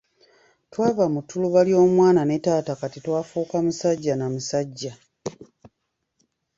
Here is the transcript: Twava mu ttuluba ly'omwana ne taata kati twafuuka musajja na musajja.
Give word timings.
Twava 0.71 1.05
mu 1.13 1.19
ttuluba 1.23 1.59
ly'omwana 1.67 2.21
ne 2.25 2.37
taata 2.45 2.73
kati 2.81 2.99
twafuuka 3.05 3.57
musajja 3.65 4.13
na 4.17 4.27
musajja. 4.33 4.93